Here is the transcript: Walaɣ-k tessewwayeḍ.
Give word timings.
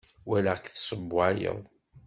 Walaɣ-k 0.27 0.65
tessewwayeḍ. 0.69 1.59